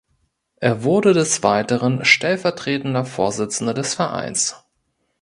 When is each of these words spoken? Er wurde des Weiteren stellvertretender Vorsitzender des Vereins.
Er 0.55 0.83
wurde 0.83 1.13
des 1.13 1.43
Weiteren 1.43 2.03
stellvertretender 2.03 3.05
Vorsitzender 3.05 3.75
des 3.75 3.93
Vereins. 3.93 4.55